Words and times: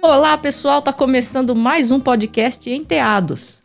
Olá, 0.00 0.38
pessoal, 0.38 0.80
tá 0.80 0.92
começando 0.92 1.56
mais 1.56 1.90
um 1.90 1.98
podcast 1.98 2.70
Enteados. 2.70 3.64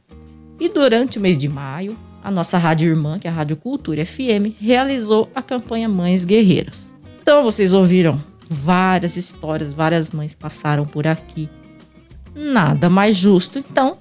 E 0.60 0.68
durante 0.68 1.20
o 1.20 1.22
mês 1.22 1.38
de 1.38 1.48
maio, 1.48 1.96
a 2.24 2.32
nossa 2.32 2.58
rádio 2.58 2.90
irmã, 2.90 3.20
que 3.20 3.28
é 3.28 3.30
a 3.32 3.34
Rádio 3.34 3.56
Cultura 3.56 4.04
FM, 4.04 4.58
realizou 4.60 5.30
a 5.36 5.44
campanha 5.44 5.88
Mães 5.88 6.26
Guerreiras. 6.26 6.92
Então, 7.22 7.44
vocês 7.44 7.72
ouviram 7.72 8.22
várias 8.50 9.16
histórias, 9.16 9.76
várias 9.76 10.12
mães 10.12 10.34
passaram 10.34 10.86
por 10.86 11.06
aqui. 11.06 11.48
Nada 12.36 12.90
mais 12.90 13.16
justo, 13.16 13.60
então, 13.60 13.98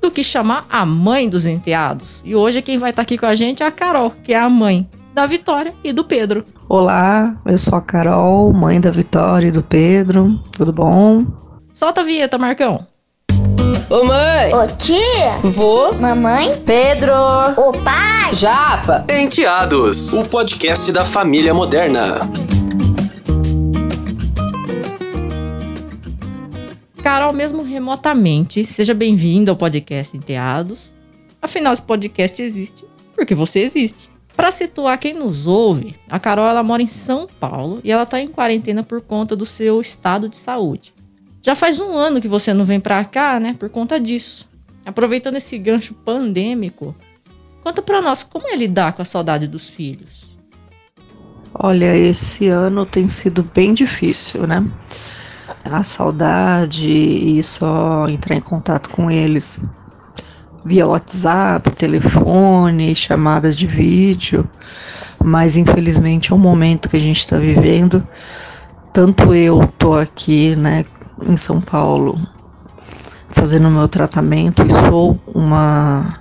do 0.00 0.10
que 0.10 0.24
chamar 0.24 0.66
a 0.68 0.84
mãe 0.84 1.28
dos 1.28 1.46
enteados. 1.46 2.22
E 2.24 2.34
hoje 2.34 2.60
quem 2.60 2.76
vai 2.76 2.90
estar 2.90 3.02
tá 3.02 3.04
aqui 3.04 3.16
com 3.16 3.26
a 3.26 3.36
gente 3.36 3.62
é 3.62 3.66
a 3.66 3.70
Carol, 3.70 4.10
que 4.10 4.34
é 4.34 4.38
a 4.38 4.48
mãe 4.48 4.88
da 5.14 5.26
Vitória 5.26 5.72
e 5.84 5.92
do 5.92 6.02
Pedro. 6.02 6.44
Olá, 6.68 7.40
eu 7.46 7.56
sou 7.56 7.78
a 7.78 7.80
Carol, 7.80 8.52
mãe 8.52 8.80
da 8.80 8.90
Vitória 8.90 9.46
e 9.46 9.52
do 9.52 9.62
Pedro. 9.62 10.40
Tudo 10.50 10.72
bom? 10.72 11.41
Solta 11.72 12.02
a 12.02 12.04
vinheta, 12.04 12.36
Marcão. 12.36 12.86
Ô 13.88 14.04
mãe! 14.04 14.52
Ô 14.52 14.66
tia! 14.76 15.38
Vô! 15.42 15.92
Mamãe! 15.94 16.60
Pedro! 16.66 17.14
Ô 17.56 17.72
pai! 17.72 18.34
Japa! 18.34 19.06
Enteados, 19.08 20.12
o 20.12 20.24
podcast 20.24 20.92
da 20.92 21.02
família 21.02 21.54
moderna. 21.54 22.16
Carol, 27.02 27.32
mesmo 27.32 27.62
remotamente, 27.62 28.64
seja 28.64 28.92
bem-vindo 28.92 29.50
ao 29.50 29.56
podcast 29.56 30.14
Enteados. 30.14 30.94
Afinal, 31.40 31.72
esse 31.72 31.82
podcast 31.82 32.42
existe 32.42 32.86
porque 33.14 33.34
você 33.34 33.60
existe. 33.60 34.10
Para 34.36 34.52
situar 34.52 34.98
quem 34.98 35.14
nos 35.14 35.46
ouve, 35.46 35.96
a 36.08 36.18
Carol 36.18 36.46
ela 36.46 36.62
mora 36.62 36.82
em 36.82 36.86
São 36.86 37.26
Paulo 37.40 37.80
e 37.82 37.90
ela 37.90 38.02
está 38.02 38.20
em 38.20 38.28
quarentena 38.28 38.82
por 38.82 39.00
conta 39.00 39.34
do 39.34 39.46
seu 39.46 39.80
estado 39.80 40.28
de 40.28 40.36
saúde. 40.36 40.92
Já 41.42 41.56
faz 41.56 41.80
um 41.80 41.92
ano 41.96 42.20
que 42.20 42.28
você 42.28 42.54
não 42.54 42.64
vem 42.64 42.78
para 42.78 43.04
cá, 43.04 43.40
né, 43.40 43.56
por 43.58 43.68
conta 43.68 43.98
disso. 43.98 44.48
Aproveitando 44.86 45.36
esse 45.36 45.58
gancho 45.58 45.92
pandêmico, 45.92 46.94
conta 47.62 47.82
para 47.82 48.00
nós 48.00 48.22
como 48.22 48.48
é 48.48 48.56
lidar 48.56 48.92
com 48.92 49.02
a 49.02 49.04
saudade 49.04 49.48
dos 49.48 49.68
filhos. 49.68 50.36
Olha, 51.52 51.96
esse 51.96 52.48
ano 52.48 52.86
tem 52.86 53.08
sido 53.08 53.42
bem 53.42 53.74
difícil, 53.74 54.46
né? 54.46 54.64
A 55.64 55.82
saudade 55.82 56.88
e 56.88 57.42
só 57.42 58.08
entrar 58.08 58.36
em 58.36 58.40
contato 58.40 58.88
com 58.90 59.10
eles 59.10 59.60
via 60.64 60.86
WhatsApp, 60.86 61.70
telefone, 61.72 62.94
chamadas 62.94 63.56
de 63.56 63.66
vídeo, 63.66 64.48
mas 65.22 65.56
infelizmente 65.56 66.32
é 66.32 66.34
um 66.34 66.38
momento 66.38 66.88
que 66.88 66.96
a 66.96 67.00
gente 67.00 67.18
está 67.18 67.36
vivendo. 67.36 68.06
Tanto 68.92 69.34
eu 69.34 69.66
tô 69.78 69.94
aqui, 69.94 70.54
né, 70.54 70.84
em 71.26 71.36
São 71.36 71.60
Paulo, 71.60 72.18
fazendo 73.28 73.70
meu 73.70 73.88
tratamento 73.88 74.62
e 74.62 74.70
sou 74.70 75.20
uma 75.34 76.18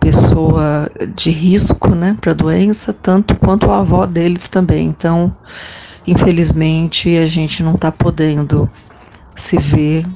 pessoa 0.00 0.90
de 1.14 1.30
risco, 1.30 1.94
né, 1.94 2.16
para 2.20 2.32
doença, 2.32 2.92
tanto 2.92 3.36
quanto 3.36 3.70
a 3.70 3.80
avó 3.80 4.06
deles 4.06 4.48
também. 4.48 4.86
Então, 4.86 5.34
infelizmente, 6.06 7.16
a 7.18 7.26
gente 7.26 7.62
não 7.62 7.74
está 7.74 7.92
podendo 7.92 8.68
se 9.34 9.58
ver 9.58 10.06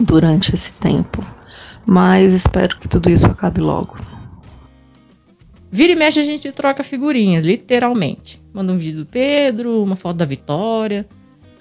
durante 0.00 0.54
esse 0.54 0.72
tempo 0.74 1.34
mas 1.86 2.32
espero 2.32 2.78
que 2.78 2.88
tudo 2.88 3.10
isso 3.10 3.26
acabe 3.26 3.60
logo. 3.60 3.96
Vira 5.70 5.92
e 5.92 5.96
mexe 5.96 6.20
a 6.20 6.24
gente 6.24 6.50
troca 6.52 6.82
figurinhas, 6.82 7.44
literalmente. 7.44 8.40
Manda 8.52 8.72
um 8.72 8.78
vídeo 8.78 9.00
do 9.00 9.06
Pedro, 9.06 9.82
uma 9.82 9.96
foto 9.96 10.16
da 10.16 10.24
Vitória. 10.24 11.06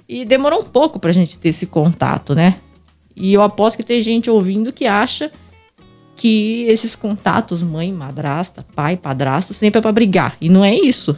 E 0.07 0.25
demorou 0.25 0.61
um 0.61 0.65
pouco 0.65 0.99
pra 0.99 1.11
gente 1.11 1.37
ter 1.37 1.49
esse 1.49 1.65
contato, 1.65 2.35
né? 2.35 2.59
E 3.15 3.33
eu 3.33 3.41
aposto 3.41 3.77
que 3.77 3.83
tem 3.83 4.01
gente 4.01 4.29
ouvindo 4.29 4.73
que 4.73 4.85
acha 4.85 5.31
que 6.15 6.65
esses 6.67 6.95
contatos, 6.95 7.63
mãe, 7.63 7.91
madrasta, 7.91 8.65
pai, 8.75 8.97
padrasto, 8.97 9.53
sempre 9.53 9.79
é 9.79 9.81
pra 9.81 9.91
brigar. 9.91 10.37
E 10.39 10.49
não 10.49 10.63
é 10.63 10.75
isso. 10.75 11.17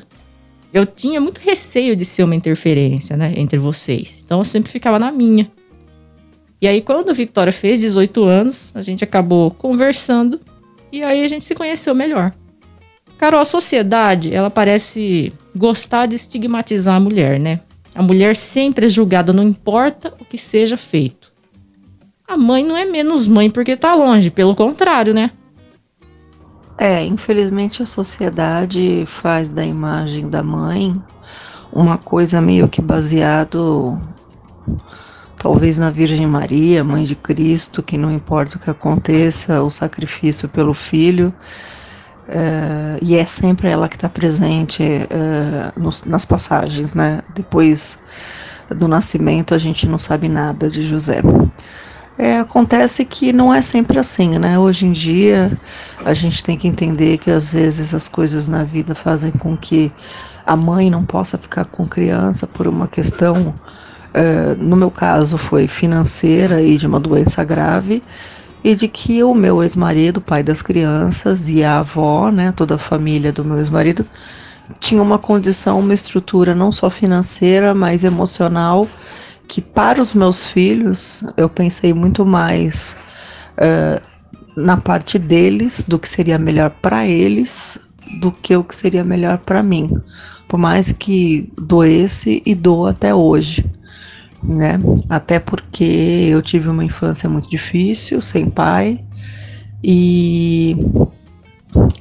Eu 0.74 0.85
tinha 0.85 1.22
muito 1.22 1.40
receio 1.40 1.95
de 1.95 2.03
ser 2.03 2.24
uma 2.24 2.35
interferência, 2.35 3.16
né, 3.16 3.34
entre 3.38 3.57
vocês. 3.57 4.22
Então 4.25 4.40
eu 4.40 4.45
sempre 4.45 4.72
ficava 4.72 5.00
na 5.00 5.12
minha. 5.12 5.50
E 6.62 6.68
aí, 6.68 6.81
quando 6.81 7.09
a 7.09 7.13
Vitória 7.13 7.53
fez 7.53 7.79
18 7.79 8.24
anos, 8.24 8.72
a 8.74 8.81
gente 8.81 9.03
acabou 9.03 9.51
conversando 9.51 10.40
e 10.91 11.03
aí 11.03 11.24
a 11.24 11.28
gente 11.28 11.45
se 11.45 11.53
conheceu 11.53 11.94
melhor. 11.94 12.34
Carol, 13.18 13.40
a 13.40 13.45
sociedade, 13.45 14.34
ela 14.34 14.50
parece 14.50 15.31
gostar 15.56 16.06
de 16.06 16.16
estigmatizar 16.16 16.95
a 16.95 17.00
mulher, 17.00 17.40
né? 17.40 17.62
A 17.95 18.03
mulher 18.03 18.35
sempre 18.35 18.88
é 18.88 18.89
julgada, 18.89 19.31
não 19.31 19.41
importa 19.41 20.13
o 20.19 20.25
que 20.25 20.38
seja 20.38 20.75
feito. 20.75 21.33
A 22.28 22.35
mãe 22.35 22.63
não 22.63 22.75
é 22.75 22.83
menos 22.83 23.28
mãe 23.28 23.50
porque 23.50 23.75
tá 23.75 23.95
longe, 23.95 24.29
pelo 24.29 24.53
contrário, 24.53 25.13
né? 25.13 25.31
É, 26.78 27.03
infelizmente 27.06 27.81
a 27.81 27.85
sociedade 27.85 29.06
faz 29.07 29.47
da 29.47 29.66
imagem 29.66 30.28
da 30.29 30.44
mãe 30.44 30.91
uma 31.72 31.97
coisa 31.97 32.41
meio 32.41 32.67
que 32.67 32.81
baseado 32.81 33.97
talvez 35.38 35.77
na 35.77 35.91
Virgem 35.91 36.25
Maria, 36.25 36.83
Mãe 36.83 37.03
de 37.03 37.16
Cristo, 37.16 37.83
que 37.83 37.97
não 37.97 38.12
importa 38.12 38.57
o 38.57 38.59
que 38.59 38.69
aconteça, 38.69 39.62
o 39.62 39.69
sacrifício 39.69 40.50
pelo 40.50 40.73
filho. 40.73 41.33
É, 42.28 42.97
e 43.02 43.16
é 43.16 43.25
sempre 43.25 43.68
ela 43.68 43.88
que 43.88 43.96
está 43.96 44.09
presente 44.09 44.84
é, 44.84 45.72
nos, 45.78 46.06
nas 46.06 46.25
passagens, 46.25 46.94
né? 46.94 47.22
Depois 47.34 48.00
do 48.69 48.88
nascimento 48.88 49.53
a 49.53 49.58
gente 49.58 49.88
não 49.88 50.00
sabe 50.00 50.28
nada 50.28 50.69
de 50.69 50.81
José. 50.81 51.22
É, 52.18 52.40
acontece 52.40 53.03
que 53.03 53.34
não 53.34 53.53
é 53.53 53.62
sempre 53.62 54.00
assim, 54.00 54.40
né? 54.40 54.58
Hoje 54.58 54.86
em 54.86 54.91
dia 54.91 55.56
a 56.03 56.13
gente 56.13 56.44
tem 56.44 56.58
que 56.58 56.68
entender 56.68 57.18
que 57.18 57.30
às 57.30 57.52
vezes 57.52 57.94
as 57.94 58.08
coisas 58.08 58.47
na 58.47 58.63
vida 58.63 58.96
fazem 58.96 59.31
com 59.31 59.56
que 59.56 59.92
a 60.46 60.56
mãe 60.56 60.90
não 60.90 61.03
possa 61.03 61.38
ficar 61.38 61.66
com 61.66 61.86
criança 61.86 62.47
por 62.47 62.68
uma 62.68 62.88
questão 62.88 63.53
uh, 64.16 64.56
no 64.57 64.75
meu 64.75 64.90
caso, 64.90 65.38
foi 65.38 65.68
financeira 65.68 66.62
e 66.62 66.78
de 66.78 66.88
uma 66.88 67.00
doença 67.00 67.44
grave, 67.44 68.02
e 68.66 68.76
de 68.76 68.88
que 68.88 69.24
o 69.24 69.36
meu 69.36 69.62
ex-marido, 69.62 70.20
pai 70.20 70.42
das 70.42 70.59
crianças, 70.59 71.48
e 71.48 71.64
a 71.64 71.81
avó, 71.81 72.31
né, 72.31 72.52
toda 72.52 72.74
a 72.74 72.80
família 72.80 73.31
do 73.31 73.46
meu 73.46 73.59
ex-marido, 73.59 74.03
tinha 74.80 75.03
uma 75.03 75.20
condição, 75.20 75.78
uma 75.78 75.94
estrutura 75.94 76.56
não 76.56 76.72
só 76.72 76.90
financeira, 76.90 77.75
mas 77.75 78.04
emocional, 78.04 78.88
que 79.48 79.62
para 79.62 80.02
os 80.02 80.16
meus 80.16 80.44
filhos 80.44 81.24
eu 81.38 81.48
pensei 81.48 81.94
muito 81.94 82.25
mais 82.25 82.98
uh, 83.52 84.02
na 84.58 84.78
parte 84.78 85.20
deles, 85.20 85.86
do 85.88 86.00
que 86.00 86.09
seria 86.09 86.40
melhor 86.40 86.72
para 86.72 87.06
eles, 87.06 87.78
do 88.20 88.31
que 88.31 88.56
o 88.58 88.64
que 88.64 88.75
seria 88.75 89.04
melhor 89.04 89.38
para 89.38 89.62
mim. 89.62 89.94
Por 90.48 90.58
mais 90.58 90.92
que 90.92 91.54
doesse 91.56 92.42
e 92.44 92.56
dou 92.56 92.88
até 92.88 93.14
hoje 93.14 93.64
né? 94.47 94.79
Até 95.09 95.39
porque 95.39 95.83
eu 96.29 96.41
tive 96.41 96.69
uma 96.69 96.83
infância 96.83 97.29
muito 97.29 97.50
difícil, 97.50 98.22
sem 98.22 98.50
pai, 98.50 99.03
e, 99.83 100.75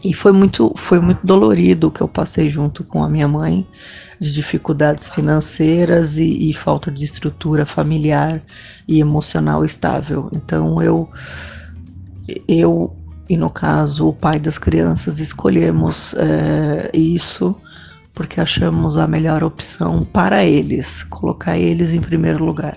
e 0.03 0.13
foi, 0.13 0.33
muito, 0.33 0.73
foi 0.77 1.01
muito 1.01 1.27
dolorido 1.27 1.89
o 1.89 1.91
que 1.91 2.01
eu 2.01 2.09
passei 2.09 2.49
junto 2.49 2.85
com 2.85 3.03
a 3.03 3.09
minha 3.09 3.29
mãe, 3.29 3.67
de 4.19 4.33
dificuldades 4.33 5.11
financeiras 5.11 6.19
e, 6.19 6.51
e 6.51 6.55
falta 6.55 6.91
de 6.91 7.05
estrutura 7.05 7.67
familiar 7.67 8.41
e 8.87 9.01
emocional 9.01 9.65
estável. 9.65 10.31
Então 10.33 10.81
eu, 10.81 11.09
eu 12.47 12.97
e 13.29 13.37
no 13.37 13.51
caso 13.51 14.09
o 14.09 14.13
pai 14.13 14.39
das 14.39 14.59
crianças 14.59 15.19
escolhemos 15.19 16.15
é, 16.15 16.91
isso 16.95 17.57
porque 18.15 18.41
achamos 18.41 18.97
a 18.97 19.07
melhor 19.07 19.43
opção 19.43 20.05
para 20.05 20.45
eles, 20.45 21.03
colocar 21.03 21.59
eles 21.59 21.93
em 21.93 22.01
primeiro 22.01 22.45
lugar. 22.45 22.77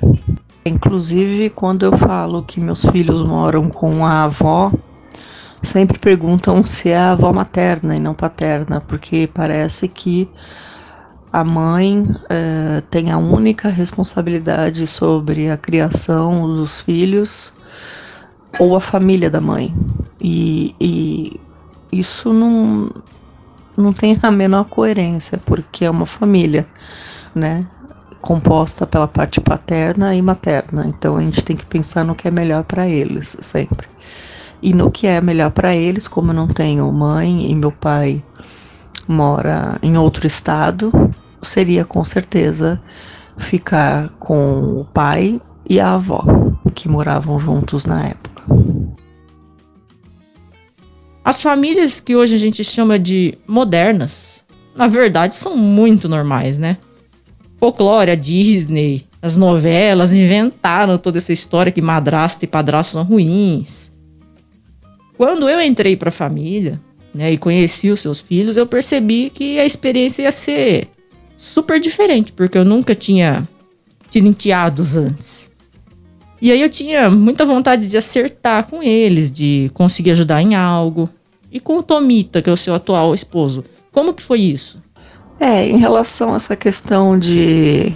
Inclusive, 0.65 1.49
quando 1.51 1.85
eu 1.85 1.97
falo 1.97 2.43
que 2.43 2.59
meus 2.59 2.83
filhos 2.85 3.21
moram 3.21 3.69
com 3.69 4.05
a 4.05 4.23
avó, 4.23 4.71
sempre 5.61 5.99
perguntam 5.99 6.63
se 6.63 6.89
é 6.89 6.97
a 6.97 7.11
avó 7.11 7.31
materna 7.31 7.95
e 7.95 7.99
não 7.99 8.13
paterna, 8.13 8.81
porque 8.81 9.29
parece 9.31 9.87
que 9.87 10.27
a 11.31 11.43
mãe 11.43 12.07
é, 12.29 12.81
tem 12.89 13.11
a 13.11 13.17
única 13.17 13.69
responsabilidade 13.69 14.87
sobre 14.87 15.49
a 15.49 15.57
criação 15.57 16.47
dos 16.47 16.81
filhos 16.81 17.53
ou 18.59 18.75
a 18.75 18.81
família 18.81 19.29
da 19.29 19.39
mãe. 19.39 19.73
E, 20.19 20.75
e 20.79 21.39
isso 21.91 22.33
não, 22.33 22.89
não 23.77 23.93
tem 23.93 24.17
a 24.21 24.31
menor 24.31 24.65
coerência, 24.65 25.39
porque 25.45 25.85
é 25.85 25.89
uma 25.89 26.07
família, 26.07 26.65
né? 27.35 27.65
Composta 28.19 28.87
pela 28.87 29.07
parte 29.07 29.39
paterna 29.39 30.15
e 30.15 30.21
materna. 30.21 30.85
Então 30.87 31.15
a 31.15 31.21
gente 31.21 31.45
tem 31.45 31.55
que 31.55 31.65
pensar 31.65 32.03
no 32.03 32.15
que 32.15 32.27
é 32.27 32.31
melhor 32.31 32.63
para 32.63 32.87
eles 32.87 33.37
sempre. 33.39 33.87
E 34.61 34.73
no 34.73 34.89
que 34.89 35.05
é 35.05 35.21
melhor 35.21 35.51
para 35.51 35.75
eles, 35.75 36.07
como 36.07 36.31
eu 36.31 36.35
não 36.35 36.47
tenho 36.47 36.91
mãe 36.91 37.51
e 37.51 37.55
meu 37.55 37.71
pai 37.71 38.23
mora 39.07 39.77
em 39.83 39.95
outro 39.95 40.25
estado, 40.25 40.91
seria 41.43 41.85
com 41.85 42.03
certeza 42.03 42.81
ficar 43.37 44.09
com 44.19 44.81
o 44.81 44.85
pai 44.85 45.39
e 45.69 45.79
a 45.79 45.93
avó, 45.93 46.23
que 46.73 46.89
moravam 46.89 47.39
juntos 47.39 47.85
na 47.85 48.07
época. 48.07 48.26
As 51.27 51.41
famílias 51.41 51.99
que 51.99 52.15
hoje 52.15 52.35
a 52.35 52.37
gente 52.37 52.63
chama 52.63 52.97
de 52.97 53.37
modernas, 53.45 54.45
na 54.73 54.87
verdade, 54.87 55.35
são 55.35 55.57
muito 55.57 56.07
normais, 56.07 56.57
né? 56.57 56.77
Folclore, 57.59 58.11
a 58.11 58.15
Disney, 58.15 59.05
as 59.21 59.35
novelas 59.35 60.13
inventaram 60.13 60.97
toda 60.97 61.17
essa 61.17 61.33
história 61.33 61.69
que 61.69 61.81
madrasta 61.81 62.45
e 62.45 62.47
padrasto 62.47 62.93
são 62.93 63.03
ruins. 63.03 63.91
Quando 65.17 65.49
eu 65.49 65.59
entrei 65.59 65.97
para 65.97 66.07
a 66.07 66.13
família, 66.13 66.79
né, 67.13 67.33
e 67.33 67.37
conheci 67.37 67.89
os 67.89 67.99
seus 67.99 68.21
filhos, 68.21 68.55
eu 68.55 68.65
percebi 68.65 69.29
que 69.29 69.59
a 69.59 69.65
experiência 69.65 70.21
ia 70.23 70.31
ser 70.31 70.87
super 71.35 71.77
diferente, 71.77 72.31
porque 72.31 72.57
eu 72.57 72.63
nunca 72.63 72.95
tinha 72.95 73.45
tido 74.09 74.29
enteados 74.29 74.95
antes. 74.95 75.51
E 76.41 76.53
aí 76.53 76.61
eu 76.61 76.69
tinha 76.69 77.11
muita 77.11 77.45
vontade 77.45 77.85
de 77.89 77.97
acertar 77.97 78.67
com 78.67 78.81
eles, 78.81 79.29
de 79.29 79.69
conseguir 79.73 80.11
ajudar 80.11 80.41
em 80.41 80.55
algo. 80.55 81.09
E 81.51 81.59
com 81.59 81.77
o 81.77 81.83
Tomita, 81.83 82.41
que 82.41 82.49
é 82.49 82.53
o 82.53 82.57
seu 82.57 82.75
atual 82.75 83.13
esposo, 83.13 83.63
como 83.91 84.13
que 84.13 84.21
foi 84.21 84.41
isso? 84.41 84.81
É, 85.39 85.67
em 85.67 85.77
relação 85.77 86.33
a 86.33 86.37
essa 86.37 86.55
questão 86.55 87.17
de 87.17 87.95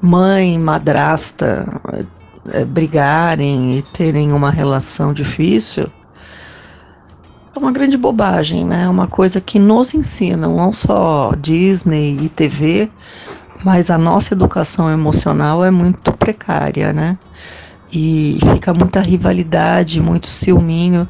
mãe, 0.00 0.58
madrasta 0.58 1.80
é, 2.52 2.64
brigarem 2.64 3.78
e 3.78 3.82
terem 3.82 4.32
uma 4.32 4.50
relação 4.50 5.12
difícil, 5.12 5.90
é 7.54 7.58
uma 7.58 7.72
grande 7.72 7.96
bobagem, 7.96 8.64
né? 8.64 8.84
É 8.84 8.88
uma 8.88 9.06
coisa 9.06 9.40
que 9.40 9.58
nos 9.58 9.94
ensinam, 9.94 10.56
não 10.56 10.72
só 10.72 11.32
Disney 11.38 12.16
e 12.22 12.28
TV, 12.28 12.90
mas 13.64 13.90
a 13.90 13.98
nossa 13.98 14.34
educação 14.34 14.90
emocional 14.90 15.64
é 15.64 15.70
muito 15.70 16.12
precária, 16.12 16.92
né? 16.92 17.18
E 17.92 18.38
fica 18.54 18.72
muita 18.72 19.00
rivalidade, 19.00 20.00
muito 20.00 20.28
ciúminho. 20.28 21.08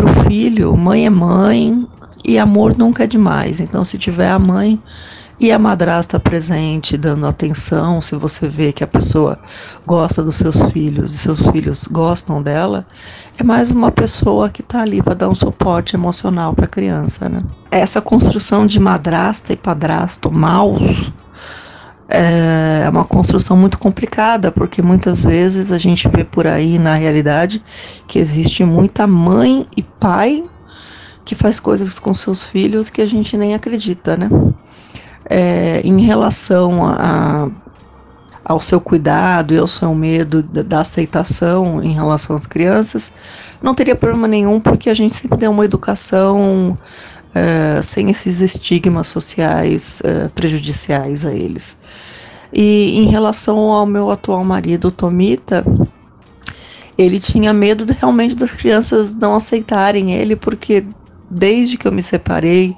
Para 0.00 0.12
o 0.12 0.24
filho, 0.24 0.74
mãe 0.78 1.04
é 1.04 1.10
mãe 1.10 1.86
e 2.24 2.38
amor 2.38 2.74
nunca 2.74 3.04
é 3.04 3.06
demais. 3.06 3.60
Então, 3.60 3.84
se 3.84 3.98
tiver 3.98 4.30
a 4.30 4.38
mãe 4.38 4.80
e 5.38 5.52
a 5.52 5.58
madrasta 5.58 6.18
presente, 6.18 6.96
dando 6.96 7.26
atenção, 7.26 8.00
se 8.00 8.16
você 8.16 8.48
vê 8.48 8.72
que 8.72 8.82
a 8.82 8.86
pessoa 8.86 9.38
gosta 9.86 10.22
dos 10.22 10.36
seus 10.36 10.62
filhos 10.72 11.14
e 11.14 11.18
seus 11.18 11.46
filhos 11.50 11.86
gostam 11.86 12.42
dela, 12.42 12.86
é 13.38 13.42
mais 13.42 13.70
uma 13.70 13.92
pessoa 13.92 14.48
que 14.48 14.62
está 14.62 14.80
ali 14.80 15.02
para 15.02 15.12
dar 15.12 15.28
um 15.28 15.34
suporte 15.34 15.94
emocional 15.96 16.54
para 16.54 16.64
a 16.64 16.68
criança. 16.68 17.28
Né? 17.28 17.42
Essa 17.70 18.00
construção 18.00 18.64
de 18.64 18.80
madrasta 18.80 19.52
e 19.52 19.56
padrasto 19.56 20.32
maus 20.32 21.12
é 22.10 22.88
uma 22.88 23.04
construção 23.04 23.56
muito 23.56 23.78
complicada, 23.78 24.50
porque 24.50 24.82
muitas 24.82 25.24
vezes 25.24 25.70
a 25.70 25.78
gente 25.78 26.08
vê 26.08 26.24
por 26.24 26.46
aí 26.46 26.78
na 26.78 26.94
realidade 26.94 27.62
que 28.06 28.18
existe 28.18 28.64
muita 28.64 29.06
mãe 29.06 29.64
e 29.76 29.82
pai 29.82 30.44
que 31.24 31.36
faz 31.36 31.60
coisas 31.60 31.98
com 32.00 32.12
seus 32.12 32.42
filhos 32.42 32.88
que 32.88 33.00
a 33.00 33.06
gente 33.06 33.36
nem 33.36 33.54
acredita, 33.54 34.16
né? 34.16 34.28
É, 35.24 35.80
em 35.84 36.00
relação 36.00 36.84
a, 36.84 37.48
ao 38.44 38.60
seu 38.60 38.80
cuidado 38.80 39.54
e 39.54 39.58
ao 39.58 39.68
seu 39.68 39.94
medo 39.94 40.42
da, 40.42 40.80
aceitação 40.80 41.80
em 41.80 41.92
relação 41.92 42.34
às 42.34 42.46
crianças, 42.46 43.12
não 43.62 43.72
teria 43.72 43.94
problema 43.94 44.26
nenhum, 44.26 44.58
porque 44.58 44.90
a 44.90 44.94
gente 44.94 45.14
sempre 45.14 45.38
deu 45.38 45.52
uma 45.52 45.64
educação 45.64 46.76
sem 47.82 48.10
esses 48.10 48.40
estigmas 48.40 49.08
sociais 49.08 50.02
uh, 50.04 50.28
prejudiciais 50.30 51.24
a 51.24 51.32
eles. 51.32 51.80
E 52.52 52.98
em 52.98 53.06
relação 53.06 53.56
ao 53.70 53.86
meu 53.86 54.10
atual 54.10 54.44
marido, 54.44 54.90
Tomita, 54.90 55.64
ele 56.98 57.20
tinha 57.20 57.52
medo 57.52 57.84
de, 57.86 57.92
realmente 57.92 58.34
das 58.34 58.52
crianças 58.52 59.14
não 59.14 59.34
aceitarem 59.34 60.12
ele, 60.12 60.34
porque 60.34 60.84
desde 61.30 61.78
que 61.78 61.86
eu 61.86 61.92
me 61.92 62.02
separei 62.02 62.76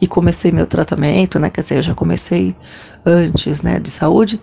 e 0.00 0.06
comecei 0.06 0.50
meu 0.50 0.66
tratamento, 0.66 1.38
né, 1.38 1.48
quer 1.48 1.60
dizer, 1.60 1.76
eu 1.76 1.82
já 1.82 1.94
comecei 1.94 2.54
antes, 3.06 3.62
né, 3.62 3.78
de 3.78 3.90
saúde, 3.90 4.40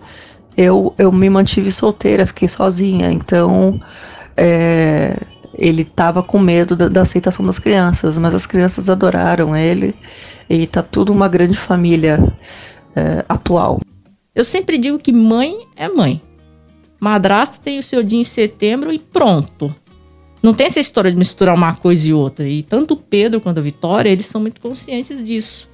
eu, 0.56 0.94
eu 0.98 1.12
me 1.12 1.28
mantive 1.28 1.70
solteira, 1.70 2.26
fiquei 2.26 2.48
sozinha, 2.48 3.12
então 3.12 3.78
é, 4.36 5.16
ele 5.62 5.82
estava 5.82 6.24
com 6.24 6.40
medo 6.40 6.74
da, 6.74 6.88
da, 6.88 7.02
aceitação 7.02 7.46
das 7.46 7.60
crianças, 7.60 8.18
mas 8.18 8.34
as 8.34 8.44
crianças 8.44 8.90
adoraram 8.90 9.56
ele 9.56 9.94
e 10.50 10.66
tá 10.66 10.82
tudo 10.82 11.12
uma 11.12 11.28
grande 11.28 11.56
família 11.56 12.18
é, 12.96 13.24
atual. 13.28 13.80
Eu 14.34 14.44
sempre 14.44 14.76
digo 14.76 14.98
que 14.98 15.12
mãe 15.12 15.56
é 15.76 15.88
mãe. 15.88 16.20
Madrasta 16.98 17.58
tem 17.62 17.78
o 17.78 17.82
seu 17.82 18.02
dia 18.02 18.18
em 18.18 18.24
setembro 18.24 18.92
e 18.92 18.98
pronto. 18.98 19.72
Não 20.42 20.52
tem 20.52 20.66
essa 20.66 20.80
história 20.80 21.12
de 21.12 21.16
misturar 21.16 21.54
uma 21.54 21.76
coisa 21.76 22.08
e 22.08 22.12
outra. 22.12 22.48
E 22.48 22.64
tanto 22.64 22.94
o 22.94 22.96
Pedro 22.96 23.40
quanto 23.40 23.58
a 23.58 23.62
Vitória, 23.62 24.10
eles 24.10 24.26
são 24.26 24.40
muito 24.40 24.60
conscientes 24.60 25.22
disso. 25.22 25.70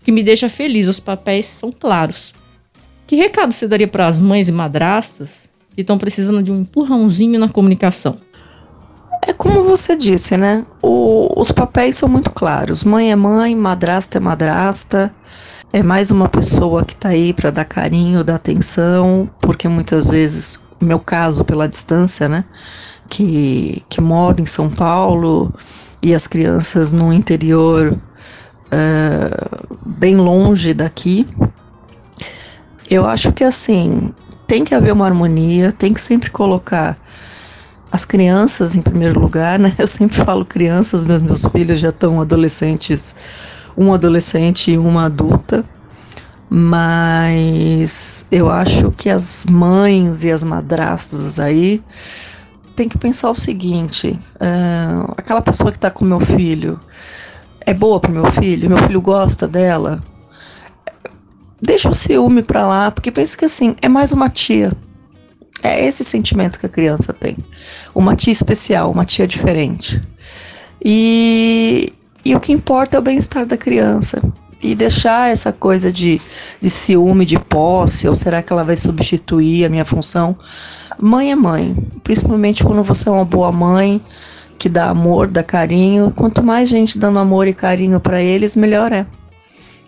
O 0.00 0.04
que 0.04 0.10
me 0.10 0.22
deixa 0.22 0.48
feliz, 0.48 0.88
os 0.88 1.00
papéis 1.00 1.44
são 1.44 1.70
claros. 1.70 2.32
Que 3.06 3.14
recado 3.14 3.52
você 3.52 3.68
daria 3.68 3.88
para 3.88 4.06
as 4.06 4.20
mães 4.20 4.48
e 4.48 4.52
madrastas 4.52 5.50
que 5.74 5.82
estão 5.82 5.98
precisando 5.98 6.42
de 6.42 6.50
um 6.50 6.60
empurrãozinho 6.60 7.38
na 7.38 7.48
comunicação? 7.50 8.27
É 9.22 9.32
como 9.32 9.64
você 9.64 9.96
disse, 9.96 10.36
né? 10.36 10.64
O, 10.82 11.40
os 11.40 11.52
papéis 11.52 11.96
são 11.96 12.08
muito 12.08 12.30
claros. 12.30 12.84
Mãe 12.84 13.10
é 13.12 13.16
mãe, 13.16 13.54
madrasta 13.54 14.18
é 14.18 14.20
madrasta. 14.20 15.14
É 15.72 15.82
mais 15.82 16.10
uma 16.10 16.28
pessoa 16.28 16.84
que 16.84 16.94
está 16.94 17.10
aí 17.10 17.32
para 17.32 17.50
dar 17.50 17.64
carinho, 17.64 18.24
dar 18.24 18.36
atenção, 18.36 19.28
porque 19.40 19.68
muitas 19.68 20.08
vezes, 20.08 20.62
no 20.80 20.88
meu 20.88 20.98
caso, 20.98 21.44
pela 21.44 21.68
distância, 21.68 22.28
né? 22.28 22.44
Que, 23.08 23.84
que 23.88 24.00
mora 24.00 24.40
em 24.40 24.46
São 24.46 24.70
Paulo 24.70 25.52
e 26.02 26.14
as 26.14 26.26
crianças 26.26 26.92
no 26.92 27.12
interior 27.12 27.92
uh, 28.72 29.78
bem 29.84 30.16
longe 30.16 30.72
daqui. 30.72 31.26
Eu 32.88 33.06
acho 33.06 33.32
que 33.32 33.44
assim, 33.44 34.12
tem 34.46 34.64
que 34.64 34.74
haver 34.74 34.92
uma 34.92 35.04
harmonia, 35.06 35.72
tem 35.72 35.92
que 35.92 36.00
sempre 36.00 36.30
colocar 36.30 36.96
as 37.90 38.04
crianças 38.04 38.74
em 38.74 38.82
primeiro 38.82 39.18
lugar, 39.18 39.58
né? 39.58 39.74
Eu 39.78 39.86
sempre 39.86 40.16
falo 40.16 40.44
crianças, 40.44 41.04
meus 41.04 41.22
meus 41.22 41.46
filhos 41.46 41.80
já 41.80 41.88
estão 41.88 42.20
adolescentes, 42.20 43.16
um 43.76 43.92
adolescente 43.92 44.72
e 44.72 44.78
uma 44.78 45.06
adulta. 45.06 45.64
Mas 46.50 48.24
eu 48.30 48.50
acho 48.50 48.90
que 48.92 49.10
as 49.10 49.44
mães 49.44 50.24
e 50.24 50.32
as 50.32 50.42
madrastas 50.42 51.38
aí 51.38 51.82
tem 52.74 52.88
que 52.88 52.96
pensar 52.96 53.30
o 53.30 53.34
seguinte: 53.34 54.18
uh, 54.36 55.12
aquela 55.16 55.42
pessoa 55.42 55.70
que 55.70 55.76
está 55.76 55.90
com 55.90 56.04
meu 56.04 56.20
filho 56.20 56.80
é 57.66 57.74
boa 57.74 58.00
para 58.00 58.10
meu 58.10 58.24
filho, 58.32 58.68
meu 58.68 58.78
filho 58.78 59.02
gosta 59.02 59.46
dela. 59.46 60.02
Deixa 61.60 61.90
o 61.90 61.94
ciúme 61.94 62.42
para 62.42 62.66
lá, 62.66 62.90
porque 62.90 63.10
pensa 63.10 63.36
que 63.36 63.44
assim 63.44 63.76
é 63.82 63.88
mais 63.88 64.12
uma 64.12 64.30
tia. 64.30 64.72
É 65.62 65.84
esse 65.84 66.04
sentimento 66.04 66.58
que 66.58 66.66
a 66.66 66.68
criança 66.68 67.12
tem. 67.12 67.36
Uma 67.94 68.14
tia 68.14 68.32
especial, 68.32 68.90
uma 68.90 69.04
tia 69.04 69.26
diferente. 69.26 70.00
E, 70.84 71.92
e 72.24 72.34
o 72.34 72.40
que 72.40 72.52
importa 72.52 72.96
é 72.96 73.00
o 73.00 73.02
bem-estar 73.02 73.44
da 73.44 73.56
criança. 73.56 74.22
E 74.62 74.74
deixar 74.74 75.30
essa 75.30 75.52
coisa 75.52 75.92
de, 75.92 76.20
de 76.60 76.70
ciúme, 76.70 77.24
de 77.24 77.38
posse, 77.38 78.08
ou 78.08 78.14
será 78.14 78.42
que 78.42 78.52
ela 78.52 78.64
vai 78.64 78.76
substituir 78.76 79.64
a 79.64 79.68
minha 79.68 79.84
função? 79.84 80.36
Mãe 81.00 81.30
é 81.30 81.36
mãe, 81.36 81.76
principalmente 82.02 82.64
quando 82.64 82.82
você 82.82 83.08
é 83.08 83.12
uma 83.12 83.24
boa 83.24 83.52
mãe, 83.52 84.00
que 84.58 84.68
dá 84.68 84.90
amor, 84.90 85.28
dá 85.28 85.44
carinho. 85.44 86.12
Quanto 86.14 86.42
mais 86.42 86.68
gente 86.68 86.98
dando 86.98 87.20
amor 87.20 87.46
e 87.46 87.54
carinho 87.54 88.00
para 88.00 88.20
eles, 88.20 88.56
melhor 88.56 88.92
é. 88.92 89.06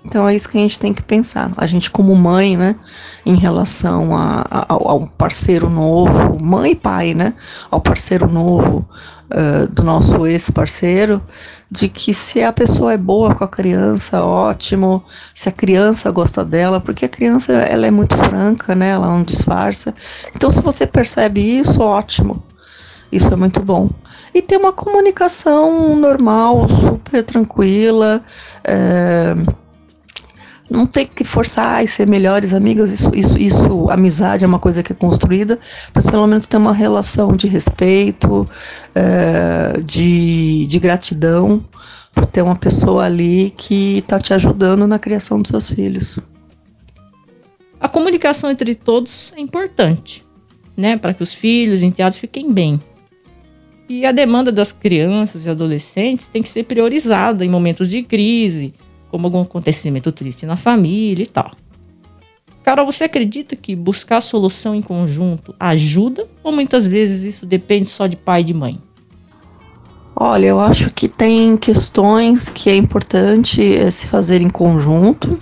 Então 0.05 0.27
é 0.27 0.35
isso 0.35 0.49
que 0.49 0.57
a 0.57 0.61
gente 0.61 0.79
tem 0.79 0.95
que 0.95 1.03
pensar. 1.03 1.51
A 1.57 1.67
gente, 1.67 1.91
como 1.91 2.15
mãe, 2.15 2.57
né, 2.57 2.77
em 3.25 3.35
relação 3.35 4.17
a, 4.17 4.47
a, 4.51 4.67
ao 4.69 5.07
parceiro 5.07 5.69
novo, 5.69 6.39
mãe 6.41 6.73
e 6.73 6.77
pai, 6.77 7.15
né, 7.15 7.35
ao 7.71 7.81
parceiro 7.81 8.27
novo 8.27 8.89
uh, 9.31 9.69
do 9.69 9.83
nosso 9.83 10.27
ex-parceiro, 10.27 11.23
de 11.71 11.89
que 11.89 12.15
se 12.15 12.43
a 12.43 12.53
pessoa 12.53 12.95
é 12.95 12.97
boa 12.97 13.35
com 13.35 13.45
a 13.45 13.49
criança, 13.49 14.25
ótimo. 14.25 15.05
Se 15.35 15.49
a 15.49 15.53
criança 15.53 16.11
gosta 16.11 16.45
dela, 16.45 16.81
porque 16.81 17.05
a 17.05 17.09
criança 17.09 17.53
ela 17.53 17.87
é 17.87 17.91
muito 17.91 18.17
franca, 18.17 18.75
né, 18.75 18.91
ela 18.91 19.07
não 19.07 19.23
disfarça. 19.23 19.95
Então, 20.35 20.51
se 20.51 20.61
você 20.63 20.87
percebe 20.87 21.41
isso, 21.41 21.81
ótimo. 21.81 22.43
Isso 23.13 23.27
é 23.27 23.37
muito 23.37 23.61
bom 23.61 23.91
e 24.33 24.41
ter 24.41 24.57
uma 24.57 24.73
comunicação 24.73 25.97
normal, 25.97 26.69
super 26.69 27.23
tranquila. 27.25 28.23
É, 28.63 29.35
não 30.71 30.87
tem 30.87 31.05
que 31.05 31.25
forçar 31.25 31.85
e 31.85 31.89
ser 31.89 32.07
melhores 32.07 32.55
amigas, 32.55 32.93
isso, 32.93 33.11
isso, 33.15 33.37
isso, 33.37 33.91
amizade 33.91 34.45
é 34.45 34.47
uma 34.47 34.59
coisa 34.59 34.83
que 34.83 34.93
é 34.93 34.95
construída, 34.95 35.59
mas 35.93 36.07
pelo 36.07 36.27
menos 36.27 36.47
ter 36.47 36.57
uma 36.57 36.73
relação 36.73 37.35
de 37.35 37.49
respeito, 37.49 38.49
é, 38.95 39.81
de, 39.81 40.67
de 40.67 40.79
gratidão 40.79 41.65
por 42.15 42.25
ter 42.25 42.43
uma 42.43 42.57
pessoa 42.57 43.05
ali 43.05 43.53
que 43.57 43.99
está 43.99 44.19
te 44.19 44.33
ajudando 44.33 44.87
na 44.87 44.99
criação 44.99 45.41
dos 45.41 45.49
seus 45.49 45.69
filhos. 45.69 46.19
A 47.81 47.89
comunicação 47.89 48.51
entre 48.51 48.75
todos 48.75 49.33
é 49.37 49.41
importante, 49.41 50.25
né, 50.77 50.97
para 50.97 51.15
que 51.15 51.23
os 51.23 51.35
filhos 51.35 51.83
enteados 51.83 52.19
fiquem 52.19 52.53
bem. 52.53 52.81
E 53.89 54.07
a 54.07 54.13
demanda 54.13 54.53
das 54.53 54.71
crianças 54.71 55.47
e 55.47 55.51
adolescentes 55.51 56.29
tem 56.29 56.43
que 56.43 56.49
ser 56.49 56.63
priorizada 56.63 57.45
em 57.45 57.49
momentos 57.49 57.91
de 57.91 58.05
crise, 58.05 58.73
como 59.11 59.27
algum 59.27 59.43
acontecimento 59.43 60.13
triste 60.13 60.47
na 60.47 60.57
família 60.57 61.23
e 61.23 61.27
tal. 61.27 61.53
Carol, 62.63 62.87
você 62.87 63.05
acredita 63.05 63.57
que 63.57 63.75
buscar 63.75 64.21
solução 64.21 64.75
em 64.75 64.83
conjunto 64.83 65.55
ajuda 65.59 66.27
ou 66.43 66.53
muitas 66.53 66.87
vezes 66.87 67.23
isso 67.23 67.47
depende 67.47 67.89
só 67.89 68.07
de 68.07 68.17
pai 68.17 68.43
e 68.43 68.45
de 68.45 68.55
mãe? 68.55 68.81
Olha, 70.15 70.49
eu 70.49 70.61
acho 70.61 70.91
que 70.91 71.09
tem 71.09 71.57
questões 71.57 72.51
que 72.51 72.69
é 72.69 72.77
importante 72.77 73.63
eh, 73.63 73.91
se 73.91 74.07
fazer 74.07 74.43
em 74.43 74.51
conjunto. 74.51 75.41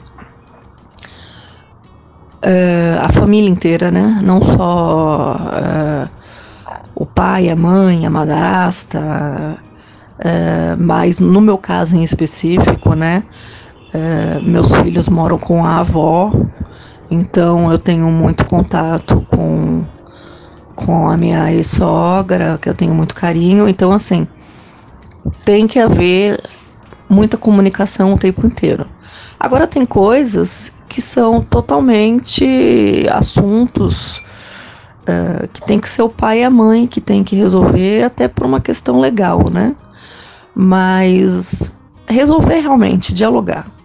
É, 2.40 2.96
a 3.02 3.08
família 3.12 3.50
inteira, 3.50 3.90
né? 3.90 4.20
Não 4.22 4.40
só 4.40 5.36
é, 5.52 6.08
o 6.94 7.04
pai, 7.04 7.48
a 7.48 7.56
mãe, 7.56 8.06
a 8.06 8.10
madrasta, 8.10 9.58
é, 10.20 10.76
mas 10.76 11.18
no 11.18 11.40
meu 11.40 11.58
caso 11.58 11.96
em 11.96 12.04
específico, 12.04 12.94
né? 12.94 13.24
Meus 14.42 14.72
filhos 14.74 15.08
moram 15.08 15.38
com 15.38 15.64
a 15.64 15.80
avó, 15.80 16.32
então 17.10 17.72
eu 17.72 17.78
tenho 17.78 18.10
muito 18.10 18.44
contato 18.44 19.24
com, 19.28 19.84
com 20.74 21.08
a 21.08 21.16
minha 21.16 21.50
ex-sogra, 21.52 22.58
que 22.60 22.68
eu 22.68 22.74
tenho 22.74 22.94
muito 22.94 23.14
carinho. 23.14 23.68
Então, 23.68 23.92
assim, 23.92 24.26
tem 25.44 25.66
que 25.66 25.78
haver 25.78 26.38
muita 27.08 27.36
comunicação 27.36 28.12
o 28.12 28.18
tempo 28.18 28.46
inteiro. 28.46 28.86
Agora 29.40 29.66
tem 29.66 29.86
coisas 29.86 30.74
que 30.88 31.00
são 31.00 31.40
totalmente 31.40 33.06
assuntos 33.10 34.18
uh, 35.08 35.48
que 35.52 35.62
tem 35.62 35.78
que 35.80 35.88
ser 35.88 36.02
o 36.02 36.08
pai 36.08 36.40
e 36.40 36.44
a 36.44 36.50
mãe 36.50 36.86
que 36.86 37.00
tem 37.00 37.24
que 37.24 37.36
resolver, 37.36 38.02
até 38.02 38.28
por 38.28 38.44
uma 38.44 38.60
questão 38.60 38.98
legal, 38.98 39.48
né? 39.48 39.74
Mas 40.54 41.72
resolver 42.06 42.60
realmente, 42.60 43.14
dialogar 43.14 43.77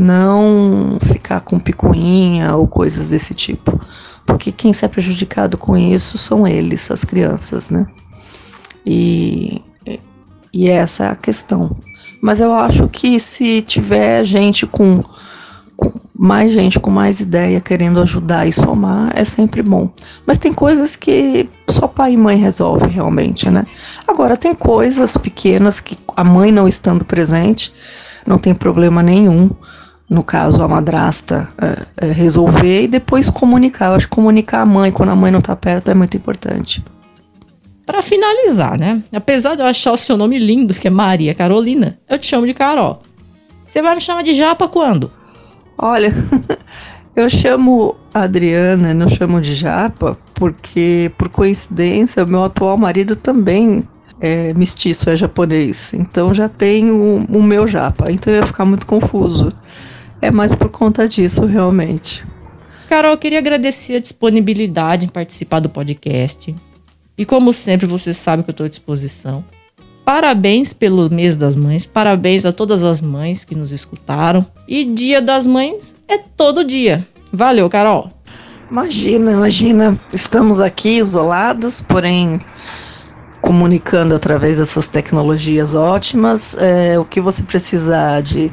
não 0.00 0.98
ficar 1.00 1.40
com 1.40 1.58
picuinha 1.58 2.56
ou 2.56 2.66
coisas 2.66 3.10
desse 3.10 3.34
tipo. 3.34 3.78
Porque 4.24 4.50
quem 4.50 4.72
sai 4.72 4.88
prejudicado 4.88 5.58
com 5.58 5.76
isso 5.76 6.16
são 6.16 6.46
eles, 6.46 6.90
as 6.90 7.04
crianças, 7.04 7.68
né? 7.68 7.86
E, 8.86 9.62
e 10.52 10.68
essa 10.68 11.04
é 11.04 11.08
a 11.10 11.16
questão. 11.16 11.76
Mas 12.22 12.40
eu 12.40 12.52
acho 12.54 12.88
que 12.88 13.20
se 13.20 13.60
tiver 13.60 14.24
gente 14.24 14.66
com, 14.66 15.02
com, 15.76 15.92
mais 16.18 16.52
gente 16.52 16.78
com 16.78 16.90
mais 16.90 17.20
ideia 17.20 17.60
querendo 17.60 18.00
ajudar 18.00 18.46
e 18.46 18.52
somar, 18.52 19.12
é 19.14 19.24
sempre 19.24 19.62
bom. 19.62 19.90
Mas 20.26 20.38
tem 20.38 20.52
coisas 20.52 20.96
que 20.96 21.48
só 21.68 21.86
pai 21.86 22.12
e 22.12 22.16
mãe 22.16 22.36
resolve 22.36 22.86
realmente, 22.86 23.50
né? 23.50 23.64
Agora 24.06 24.36
tem 24.36 24.54
coisas 24.54 25.16
pequenas 25.16 25.80
que 25.80 25.98
a 26.16 26.24
mãe 26.24 26.52
não 26.52 26.68
estando 26.68 27.04
presente 27.04 27.72
não 28.26 28.38
tem 28.38 28.54
problema 28.54 29.02
nenhum 29.02 29.50
no 30.10 30.24
caso 30.24 30.60
a 30.64 30.66
madrasta, 30.66 31.48
é, 31.56 32.08
é 32.08 32.12
resolver 32.12 32.82
e 32.82 32.88
depois 32.88 33.30
comunicar. 33.30 33.90
Eu 33.90 33.94
acho 33.94 34.08
que 34.08 34.14
comunicar 34.16 34.62
a 34.62 34.66
mãe 34.66 34.90
quando 34.90 35.10
a 35.10 35.16
mãe 35.16 35.30
não 35.30 35.38
está 35.38 35.54
perto 35.54 35.88
é 35.88 35.94
muito 35.94 36.16
importante. 36.16 36.84
Para 37.86 38.02
finalizar, 38.02 38.76
né? 38.76 39.04
Apesar 39.12 39.54
de 39.54 39.62
eu 39.62 39.66
achar 39.66 39.92
o 39.92 39.96
seu 39.96 40.16
nome 40.16 40.36
lindo, 40.36 40.74
que 40.74 40.88
é 40.88 40.90
Maria 40.90 41.32
Carolina, 41.32 41.96
eu 42.08 42.18
te 42.18 42.26
chamo 42.26 42.44
de 42.44 42.52
Carol. 42.52 43.02
Você 43.64 43.80
vai 43.80 43.94
me 43.94 44.00
chamar 44.00 44.22
de 44.22 44.34
Japa 44.34 44.66
quando? 44.66 45.12
Olha, 45.78 46.12
eu 47.14 47.30
chamo 47.30 47.96
Adriana, 48.12 48.92
não 48.92 49.08
chamo 49.08 49.40
de 49.40 49.54
Japa, 49.54 50.18
porque 50.34 51.12
por 51.16 51.28
coincidência, 51.28 52.26
meu 52.26 52.42
atual 52.42 52.76
marido 52.76 53.14
também 53.14 53.84
é 54.20 54.52
mestiço, 54.54 55.08
é 55.08 55.16
japonês. 55.16 55.94
Então 55.94 56.34
já 56.34 56.48
tenho 56.48 57.24
o 57.30 57.42
meu 57.42 57.66
Japa. 57.68 58.10
Então 58.10 58.32
ia 58.32 58.44
ficar 58.44 58.64
muito 58.64 58.86
confuso. 58.86 59.50
É 60.22 60.30
mais 60.30 60.54
por 60.54 60.68
conta 60.68 61.08
disso, 61.08 61.46
realmente. 61.46 62.24
Carol, 62.88 63.12
eu 63.12 63.18
queria 63.18 63.38
agradecer 63.38 63.96
a 63.96 64.00
disponibilidade 64.00 65.06
em 65.06 65.08
participar 65.08 65.60
do 65.60 65.68
podcast. 65.68 66.54
E 67.16 67.24
como 67.24 67.52
sempre, 67.52 67.86
você 67.86 68.12
sabe 68.12 68.42
que 68.42 68.50
eu 68.50 68.52
estou 68.52 68.66
à 68.66 68.68
disposição. 68.68 69.44
Parabéns 70.04 70.72
pelo 70.72 71.08
mês 71.08 71.36
das 71.36 71.56
mães, 71.56 71.86
parabéns 71.86 72.44
a 72.44 72.52
todas 72.52 72.82
as 72.82 73.00
mães 73.00 73.44
que 73.44 73.54
nos 73.54 73.72
escutaram. 73.72 74.44
E 74.66 74.84
Dia 74.84 75.22
das 75.22 75.46
Mães 75.46 75.96
é 76.08 76.18
todo 76.18 76.64
dia. 76.64 77.06
Valeu, 77.32 77.70
Carol. 77.70 78.10
Imagina, 78.70 79.32
imagina, 79.32 80.00
estamos 80.12 80.60
aqui 80.60 80.98
isolados, 80.98 81.80
porém 81.80 82.40
comunicando 83.40 84.14
através 84.14 84.58
dessas 84.58 84.88
tecnologias 84.88 85.74
ótimas. 85.74 86.56
É, 86.58 86.98
o 86.98 87.04
que 87.04 87.20
você 87.20 87.42
precisar 87.42 88.22
de 88.22 88.50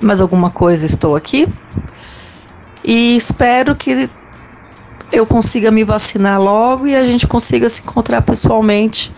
mais 0.00 0.20
alguma 0.20 0.50
coisa, 0.50 0.86
estou 0.86 1.14
aqui. 1.14 1.46
E 2.84 3.16
espero 3.16 3.76
que 3.76 4.08
eu 5.12 5.26
consiga 5.26 5.70
me 5.70 5.84
vacinar 5.84 6.40
logo 6.40 6.86
e 6.86 6.96
a 6.96 7.04
gente 7.04 7.26
consiga 7.26 7.68
se 7.68 7.82
encontrar 7.82 8.22
pessoalmente 8.22 9.12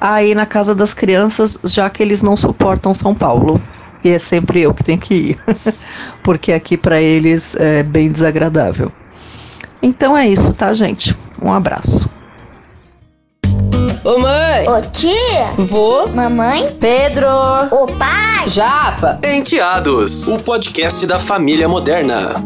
aí 0.00 0.34
na 0.34 0.46
casa 0.46 0.74
das 0.74 0.94
crianças, 0.94 1.60
já 1.64 1.90
que 1.90 2.02
eles 2.02 2.22
não 2.22 2.36
suportam 2.36 2.94
São 2.94 3.14
Paulo. 3.14 3.62
E 4.02 4.08
é 4.08 4.18
sempre 4.18 4.62
eu 4.62 4.72
que 4.72 4.82
tenho 4.82 4.98
que 4.98 5.14
ir, 5.14 5.38
porque 6.24 6.52
aqui 6.52 6.76
para 6.78 7.02
eles 7.02 7.54
é 7.56 7.82
bem 7.82 8.10
desagradável. 8.10 8.90
Então 9.82 10.16
é 10.16 10.26
isso, 10.26 10.54
tá, 10.54 10.72
gente? 10.72 11.14
Um 11.40 11.52
abraço. 11.52 12.19
Ô 14.10 14.18
mãe! 14.18 14.68
Ô 14.68 14.80
tia! 14.90 15.52
Vô! 15.56 16.08
Mamãe! 16.08 16.68
Pedro! 16.80 17.28
Ô 17.70 17.86
pai! 17.86 18.48
Japa! 18.48 19.20
Enteados, 19.22 20.26
o 20.26 20.36
podcast 20.40 21.06
da 21.06 21.20
família 21.20 21.68
moderna. 21.68 22.42